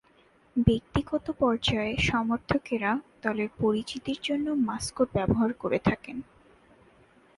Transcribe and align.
ব্যক্তিগত 0.55 1.25
পর্যায়ে 1.39 1.93
সমর্থকেরা 2.01 2.91
দলের 3.21 3.49
পরিচিতির 3.59 4.19
জন্য 4.23 4.47
মাস্কট 4.67 5.07
ব্যবহার 5.13 5.51
করে 5.53 5.79
থাকেন। 5.79 6.17